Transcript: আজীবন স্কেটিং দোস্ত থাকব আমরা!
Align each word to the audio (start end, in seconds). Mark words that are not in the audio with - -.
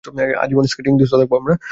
আজীবন 0.43 0.65
স্কেটিং 0.71 0.93
দোস্ত 0.99 1.13
থাকব 1.13 1.33
আমরা! 1.39 1.53